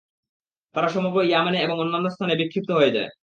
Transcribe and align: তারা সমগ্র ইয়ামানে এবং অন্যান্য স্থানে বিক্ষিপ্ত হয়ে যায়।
তারা 0.75 0.87
সমগ্র 0.87 1.17
ইয়ামানে 1.23 1.59
এবং 1.61 1.75
অন্যান্য 1.79 2.07
স্থানে 2.09 2.33
বিক্ষিপ্ত 2.35 2.69
হয়ে 2.71 2.95
যায়। 2.95 3.11